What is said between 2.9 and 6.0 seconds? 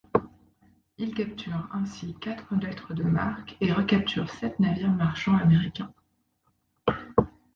de marque et recapture sept navires marchands américains.